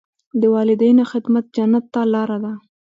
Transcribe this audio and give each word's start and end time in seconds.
د 0.41 0.43
والدینو 0.55 1.03
خدمت 1.11 1.45
جنت 1.55 1.85
ته 1.93 2.01
لاره 2.13 2.37
ده. 2.43 2.53